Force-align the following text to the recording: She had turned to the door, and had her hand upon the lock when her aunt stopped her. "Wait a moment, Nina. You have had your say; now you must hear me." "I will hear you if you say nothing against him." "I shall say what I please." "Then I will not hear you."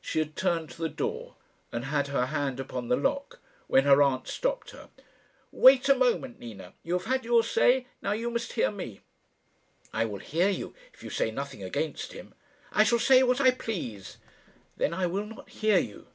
She 0.00 0.20
had 0.20 0.36
turned 0.36 0.70
to 0.70 0.80
the 0.80 0.88
door, 0.88 1.34
and 1.72 1.86
had 1.86 2.06
her 2.06 2.26
hand 2.26 2.60
upon 2.60 2.86
the 2.86 2.94
lock 2.96 3.40
when 3.66 3.82
her 3.82 4.00
aunt 4.00 4.28
stopped 4.28 4.70
her. 4.70 4.88
"Wait 5.50 5.88
a 5.88 5.96
moment, 5.96 6.38
Nina. 6.38 6.74
You 6.84 6.92
have 6.92 7.06
had 7.06 7.24
your 7.24 7.42
say; 7.42 7.88
now 8.00 8.12
you 8.12 8.30
must 8.30 8.52
hear 8.52 8.70
me." 8.70 9.00
"I 9.92 10.04
will 10.04 10.20
hear 10.20 10.48
you 10.48 10.76
if 10.94 11.02
you 11.02 11.10
say 11.10 11.32
nothing 11.32 11.64
against 11.64 12.12
him." 12.12 12.34
"I 12.70 12.84
shall 12.84 13.00
say 13.00 13.24
what 13.24 13.40
I 13.40 13.50
please." 13.50 14.18
"Then 14.76 14.94
I 14.94 15.06
will 15.08 15.26
not 15.26 15.48
hear 15.50 15.78
you." 15.78 16.06